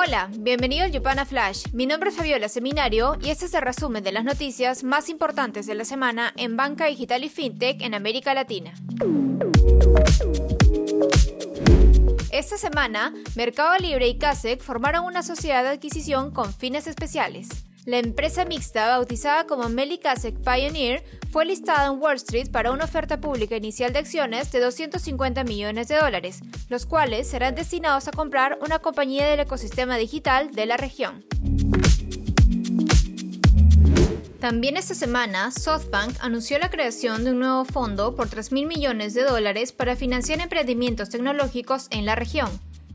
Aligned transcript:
Hola, 0.00 0.30
bienvenido 0.38 0.84
al 0.84 0.92
Yupana 0.92 1.24
Flash. 1.24 1.64
Mi 1.72 1.84
nombre 1.84 2.10
es 2.10 2.16
Fabiola 2.16 2.48
Seminario 2.48 3.18
y 3.20 3.30
este 3.30 3.46
es 3.46 3.54
el 3.54 3.62
resumen 3.62 4.04
de 4.04 4.12
las 4.12 4.22
noticias 4.22 4.84
más 4.84 5.08
importantes 5.08 5.66
de 5.66 5.74
la 5.74 5.84
semana 5.84 6.32
en 6.36 6.56
banca 6.56 6.86
digital 6.86 7.24
y 7.24 7.28
fintech 7.28 7.82
en 7.82 7.94
América 7.94 8.32
Latina. 8.32 8.72
Esta 12.30 12.56
semana, 12.56 13.12
Mercado 13.34 13.76
Libre 13.78 14.06
y 14.06 14.18
CASEC 14.18 14.62
formaron 14.62 15.04
una 15.04 15.24
sociedad 15.24 15.64
de 15.64 15.70
adquisición 15.70 16.30
con 16.30 16.54
fines 16.54 16.86
especiales. 16.86 17.48
La 17.88 17.96
empresa 17.96 18.44
mixta, 18.44 18.86
bautizada 18.86 19.46
como 19.46 19.70
Melicasec 19.70 20.36
Pioneer, 20.40 21.02
fue 21.30 21.46
listada 21.46 21.86
en 21.86 21.98
Wall 21.98 22.16
Street 22.16 22.50
para 22.50 22.70
una 22.70 22.84
oferta 22.84 23.18
pública 23.18 23.56
inicial 23.56 23.94
de 23.94 24.00
acciones 24.00 24.52
de 24.52 24.60
250 24.60 25.42
millones 25.44 25.88
de 25.88 25.96
dólares, 25.96 26.40
los 26.68 26.84
cuales 26.84 27.28
serán 27.28 27.54
destinados 27.54 28.06
a 28.06 28.10
comprar 28.10 28.58
una 28.60 28.80
compañía 28.80 29.26
del 29.26 29.40
ecosistema 29.40 29.96
digital 29.96 30.50
de 30.50 30.66
la 30.66 30.76
región. 30.76 31.24
También 34.38 34.76
esta 34.76 34.94
semana, 34.94 35.50
SoftBank 35.50 36.14
anunció 36.20 36.58
la 36.58 36.68
creación 36.68 37.24
de 37.24 37.30
un 37.30 37.38
nuevo 37.38 37.64
fondo 37.64 38.14
por 38.14 38.28
3 38.28 38.52
mil 38.52 38.66
millones 38.66 39.14
de 39.14 39.22
dólares 39.22 39.72
para 39.72 39.96
financiar 39.96 40.42
emprendimientos 40.42 41.08
tecnológicos 41.08 41.86
en 41.90 42.04
la 42.04 42.16
región. 42.16 42.50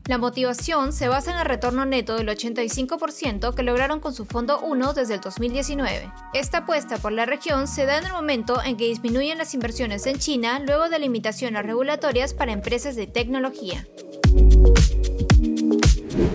La 0.06 0.18
motivación 0.18 0.92
se 0.92 1.08
basa 1.08 1.32
en 1.32 1.38
el 1.38 1.46
retorno 1.46 1.86
neto 1.86 2.16
del 2.16 2.28
85% 2.28 3.54
que 3.54 3.62
lograron 3.62 4.00
con 4.00 4.12
su 4.12 4.26
Fondo 4.26 4.60
1 4.60 4.92
desde 4.92 5.14
el 5.14 5.20
2019. 5.20 6.12
Esta 6.34 6.58
apuesta 6.58 6.98
por 6.98 7.12
la 7.12 7.24
región 7.24 7.66
se 7.66 7.86
da 7.86 7.96
en 7.96 8.04
el 8.04 8.12
momento 8.12 8.62
en 8.62 8.76
que 8.76 8.84
disminuyen 8.84 9.38
las 9.38 9.54
inversiones 9.54 10.06
en 10.06 10.18
China 10.18 10.58
luego 10.58 10.90
de 10.90 10.98
limitaciones 10.98 11.64
regulatorias 11.64 12.34
para 12.34 12.52
empresas 12.52 12.96
de 12.96 13.06
tecnología. 13.06 13.86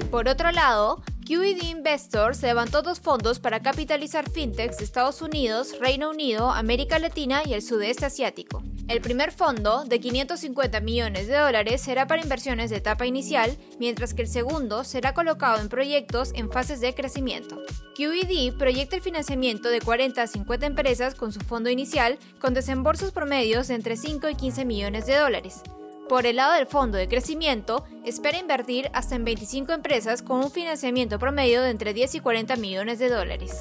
Por 0.10 0.28
otro 0.28 0.52
lado, 0.52 1.04
QED 1.28 1.62
Investors 1.62 2.42
levantó 2.42 2.82
dos 2.82 3.00
fondos 3.00 3.38
para 3.38 3.62
capitalizar 3.62 4.32
fintechs 4.32 4.80
de 4.80 4.86
Estados 4.86 5.22
Unidos, 5.22 5.76
Reino 5.80 6.10
Unido, 6.10 6.50
América 6.50 6.98
Latina 6.98 7.44
y 7.46 7.54
el 7.54 7.62
sudeste 7.62 8.08
asiático. 8.08 8.64
El 8.90 9.02
primer 9.02 9.32
fondo, 9.32 9.86
de 9.86 10.00
550 10.00 10.80
millones 10.80 11.28
de 11.28 11.38
dólares, 11.38 11.80
será 11.80 12.08
para 12.08 12.24
inversiones 12.24 12.72
de 12.72 12.78
etapa 12.78 13.06
inicial, 13.06 13.56
mientras 13.78 14.16
que 14.16 14.24
el 14.24 14.28
segundo 14.28 14.84
será 14.84 15.14
colocado 15.14 15.62
en 15.62 15.70
proyectos 15.70 16.32
en 16.34 16.52
fases 16.52 16.82
de 16.82 16.96
crecimiento. 16.96 17.62
QED 17.96 18.58
proyecta 18.58 18.96
el 18.96 19.04
financiamiento 19.04 19.70
de 19.70 19.80
40 19.80 20.24
a 20.24 20.28
50 20.28 20.66
empresas 20.66 21.14
con 21.14 21.32
su 21.32 21.40
fondo 21.42 21.70
inicial, 21.70 22.18
con 22.42 22.56
desembolsos 22.56 23.12
promedios 23.12 23.68
de 23.68 23.76
entre 23.76 23.96
5 23.96 24.28
y 24.28 24.34
15 24.34 24.66
millones 24.66 25.06
de 25.06 25.18
dólares. 25.18 25.62
Por 26.10 26.26
el 26.26 26.38
lado 26.38 26.54
del 26.54 26.66
fondo 26.66 26.98
de 26.98 27.08
crecimiento, 27.08 27.86
espera 28.04 28.40
invertir 28.40 28.90
hasta 28.94 29.14
en 29.14 29.24
25 29.24 29.72
empresas 29.72 30.24
con 30.24 30.40
un 30.40 30.50
financiamiento 30.50 31.20
promedio 31.20 31.62
de 31.62 31.70
entre 31.70 31.94
10 31.94 32.16
y 32.16 32.20
40 32.22 32.56
millones 32.56 32.98
de 32.98 33.10
dólares. 33.10 33.52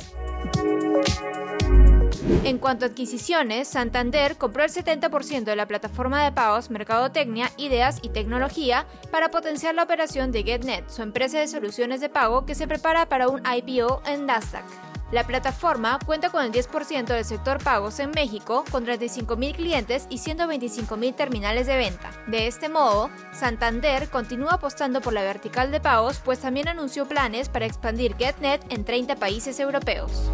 En 2.44 2.58
cuanto 2.58 2.84
a 2.84 2.88
adquisiciones, 2.88 3.68
Santander 3.68 4.36
compró 4.36 4.62
el 4.62 4.70
70% 4.70 5.44
de 5.44 5.56
la 5.56 5.66
plataforma 5.66 6.22
de 6.24 6.32
pagos 6.32 6.68
Mercadotecnia, 6.70 7.50
Ideas 7.56 7.98
y 8.02 8.10
Tecnología 8.10 8.86
para 9.10 9.30
potenciar 9.30 9.74
la 9.74 9.84
operación 9.84 10.30
de 10.30 10.42
GetNet, 10.42 10.90
su 10.90 11.02
empresa 11.02 11.38
de 11.38 11.48
soluciones 11.48 12.00
de 12.00 12.10
pago 12.10 12.44
que 12.44 12.54
se 12.54 12.68
prepara 12.68 13.08
para 13.08 13.28
un 13.28 13.42
IPO 13.46 14.02
en 14.06 14.26
Nasdaq. 14.26 14.64
La 15.10 15.26
plataforma 15.26 15.98
cuenta 16.04 16.28
con 16.28 16.44
el 16.44 16.52
10% 16.52 17.06
del 17.06 17.24
sector 17.24 17.62
pagos 17.64 17.98
en 17.98 18.10
México, 18.10 18.62
con 18.70 18.84
35.000 18.84 19.54
clientes 19.56 20.06
y 20.10 20.18
125.000 20.18 21.14
terminales 21.14 21.66
de 21.66 21.76
venta. 21.76 22.10
De 22.26 22.46
este 22.46 22.68
modo, 22.68 23.08
Santander 23.32 24.10
continúa 24.10 24.54
apostando 24.54 25.00
por 25.00 25.14
la 25.14 25.22
vertical 25.22 25.70
de 25.70 25.80
pagos, 25.80 26.20
pues 26.22 26.40
también 26.40 26.68
anunció 26.68 27.06
planes 27.06 27.48
para 27.48 27.64
expandir 27.64 28.16
GetNet 28.16 28.70
en 28.70 28.84
30 28.84 29.16
países 29.16 29.58
europeos. 29.60 30.30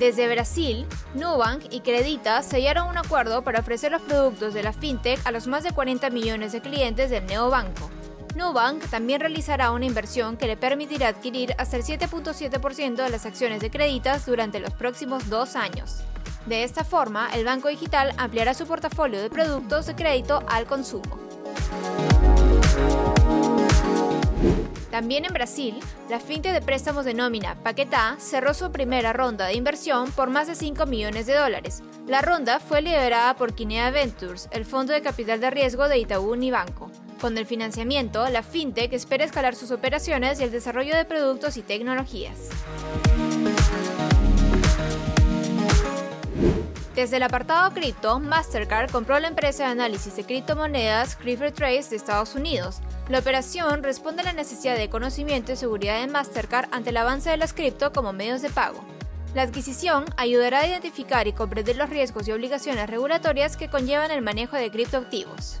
Desde 0.00 0.32
Brasil, 0.32 0.86
Nubank 1.12 1.64
y 1.70 1.80
Credita 1.80 2.42
sellaron 2.42 2.88
un 2.88 2.96
acuerdo 2.96 3.44
para 3.44 3.60
ofrecer 3.60 3.92
los 3.92 4.00
productos 4.00 4.54
de 4.54 4.62
la 4.62 4.72
fintech 4.72 5.20
a 5.26 5.30
los 5.30 5.46
más 5.46 5.62
de 5.62 5.72
40 5.72 6.08
millones 6.08 6.52
de 6.52 6.62
clientes 6.62 7.10
del 7.10 7.26
neobanco. 7.26 7.90
Nubank 8.34 8.82
también 8.88 9.20
realizará 9.20 9.72
una 9.72 9.84
inversión 9.84 10.38
que 10.38 10.46
le 10.46 10.56
permitirá 10.56 11.08
adquirir 11.08 11.54
hasta 11.58 11.76
el 11.76 11.82
7.7% 11.82 12.94
de 12.94 13.10
las 13.10 13.26
acciones 13.26 13.60
de 13.60 13.70
Creditas 13.70 14.24
durante 14.24 14.58
los 14.58 14.72
próximos 14.72 15.28
dos 15.28 15.54
años. 15.54 15.98
De 16.46 16.64
esta 16.64 16.82
forma, 16.82 17.28
el 17.34 17.44
banco 17.44 17.68
digital 17.68 18.14
ampliará 18.16 18.54
su 18.54 18.66
portafolio 18.66 19.20
de 19.20 19.28
productos 19.28 19.84
de 19.84 19.96
crédito 19.96 20.42
al 20.48 20.64
consumo. 20.64 21.20
También 24.90 25.24
en 25.24 25.32
Brasil, 25.32 25.78
la 26.08 26.18
finte 26.18 26.52
de 26.52 26.60
préstamos 26.60 27.04
de 27.04 27.14
nómina 27.14 27.54
Paquetá 27.62 28.16
cerró 28.18 28.54
su 28.54 28.72
primera 28.72 29.12
ronda 29.12 29.46
de 29.46 29.54
inversión 29.54 30.10
por 30.10 30.30
más 30.30 30.48
de 30.48 30.56
5 30.56 30.84
millones 30.86 31.26
de 31.26 31.34
dólares. 31.34 31.82
La 32.08 32.22
ronda 32.22 32.58
fue 32.58 32.82
liderada 32.82 33.36
por 33.36 33.54
Kinea 33.54 33.92
Ventures, 33.92 34.48
el 34.50 34.64
fondo 34.64 34.92
de 34.92 35.00
capital 35.00 35.40
de 35.40 35.50
riesgo 35.50 35.88
de 35.88 35.98
Itaú 35.98 36.32
Unibanco. 36.32 36.90
Con 37.20 37.38
el 37.38 37.46
financiamiento, 37.46 38.28
la 38.30 38.42
fintech 38.42 38.92
espera 38.92 39.24
escalar 39.24 39.54
sus 39.54 39.70
operaciones 39.70 40.40
y 40.40 40.44
el 40.44 40.50
desarrollo 40.50 40.96
de 40.96 41.04
productos 41.04 41.56
y 41.56 41.62
tecnologías. 41.62 42.48
Desde 46.94 47.18
el 47.18 47.22
apartado 47.22 47.72
cripto, 47.72 48.18
Mastercard 48.18 48.90
compró 48.90 49.18
la 49.20 49.28
empresa 49.28 49.64
de 49.64 49.70
análisis 49.70 50.16
de 50.16 50.24
criptomonedas 50.24 51.16
Trace 51.16 51.90
de 51.90 51.96
Estados 51.96 52.34
Unidos. 52.34 52.80
La 53.08 53.20
operación 53.20 53.84
responde 53.84 54.22
a 54.22 54.24
la 54.24 54.32
necesidad 54.32 54.76
de 54.76 54.90
conocimiento 54.90 55.52
y 55.52 55.56
seguridad 55.56 56.00
de 56.00 56.08
Mastercard 56.08 56.68
ante 56.72 56.90
el 56.90 56.96
avance 56.96 57.30
de 57.30 57.36
las 57.36 57.52
cripto 57.52 57.92
como 57.92 58.12
medios 58.12 58.42
de 58.42 58.50
pago. 58.50 58.84
La 59.34 59.42
adquisición 59.42 60.06
ayudará 60.16 60.60
a 60.60 60.66
identificar 60.66 61.28
y 61.28 61.32
comprender 61.32 61.76
los 61.76 61.88
riesgos 61.88 62.26
y 62.26 62.32
obligaciones 62.32 62.90
regulatorias 62.90 63.56
que 63.56 63.68
conllevan 63.68 64.10
el 64.10 64.22
manejo 64.22 64.56
de 64.56 64.72
criptoactivos. 64.72 65.60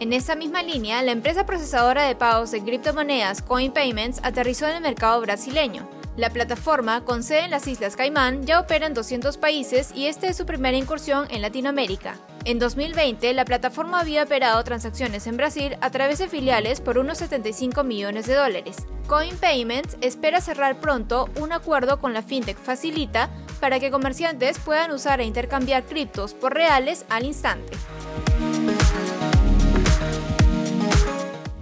En 0.00 0.14
esa 0.14 0.34
misma 0.34 0.62
línea, 0.62 1.02
la 1.02 1.12
empresa 1.12 1.44
procesadora 1.44 2.04
de 2.04 2.16
pagos 2.16 2.50
de 2.50 2.64
criptomonedas 2.64 3.42
CoinPayments 3.42 4.20
aterrizó 4.22 4.66
en 4.66 4.76
el 4.76 4.82
mercado 4.82 5.20
brasileño. 5.20 5.99
La 6.20 6.28
plataforma, 6.28 7.02
con 7.06 7.22
sede 7.22 7.46
en 7.46 7.50
las 7.50 7.66
Islas 7.66 7.96
Caimán, 7.96 8.44
ya 8.44 8.60
opera 8.60 8.86
en 8.86 8.92
200 8.92 9.38
países 9.38 9.90
y 9.94 10.04
esta 10.04 10.26
es 10.26 10.36
su 10.36 10.44
primera 10.44 10.76
incursión 10.76 11.26
en 11.30 11.40
Latinoamérica. 11.40 12.14
En 12.44 12.58
2020, 12.58 13.32
la 13.32 13.46
plataforma 13.46 14.00
había 14.00 14.24
operado 14.24 14.62
transacciones 14.62 15.26
en 15.26 15.38
Brasil 15.38 15.78
a 15.80 15.88
través 15.88 16.18
de 16.18 16.28
filiales 16.28 16.82
por 16.82 16.98
unos 16.98 17.16
75 17.16 17.84
millones 17.84 18.26
de 18.26 18.34
dólares. 18.34 18.76
CoinPayments 19.06 19.96
espera 20.02 20.42
cerrar 20.42 20.78
pronto 20.78 21.30
un 21.40 21.54
acuerdo 21.54 22.00
con 22.00 22.12
la 22.12 22.20
fintech 22.20 22.58
Facilita 22.58 23.30
para 23.58 23.80
que 23.80 23.90
comerciantes 23.90 24.58
puedan 24.58 24.90
usar 24.90 25.22
e 25.22 25.24
intercambiar 25.24 25.84
criptos 25.86 26.34
por 26.34 26.52
reales 26.52 27.06
al 27.08 27.24
instante. 27.24 27.72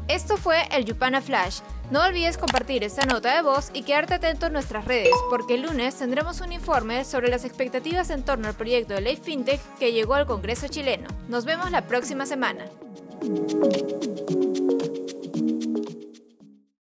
Esto 0.08 0.36
fue 0.36 0.66
el 0.72 0.84
Yupana 0.84 1.20
Flash. 1.20 1.60
No 1.90 2.04
olvides 2.04 2.36
compartir 2.36 2.84
esta 2.84 3.06
nota 3.06 3.34
de 3.34 3.40
voz 3.40 3.70
y 3.72 3.82
quedarte 3.82 4.14
atento 4.14 4.46
en 4.46 4.52
nuestras 4.52 4.84
redes, 4.84 5.14
porque 5.30 5.54
el 5.54 5.62
lunes 5.62 5.94
tendremos 5.94 6.42
un 6.42 6.52
informe 6.52 7.02
sobre 7.06 7.30
las 7.30 7.46
expectativas 7.46 8.10
en 8.10 8.22
torno 8.24 8.46
al 8.46 8.54
proyecto 8.54 8.92
de 8.92 9.00
ley 9.00 9.16
FinTech 9.16 9.60
que 9.78 9.92
llegó 9.92 10.14
al 10.14 10.26
Congreso 10.26 10.68
chileno. 10.68 11.08
Nos 11.28 11.46
vemos 11.46 11.70
la 11.70 11.86
próxima 11.86 12.26
semana. 12.26 12.66